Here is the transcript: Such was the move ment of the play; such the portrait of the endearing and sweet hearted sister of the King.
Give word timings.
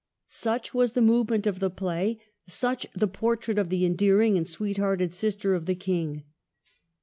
Such 0.25 0.73
was 0.73 0.93
the 0.93 1.01
move 1.03 1.29
ment 1.29 1.45
of 1.45 1.59
the 1.59 1.69
play; 1.69 2.19
such 2.47 2.87
the 2.95 3.07
portrait 3.07 3.59
of 3.59 3.69
the 3.69 3.85
endearing 3.85 4.35
and 4.35 4.47
sweet 4.47 4.79
hearted 4.79 5.11
sister 5.13 5.53
of 5.53 5.67
the 5.67 5.75
King. 5.75 6.23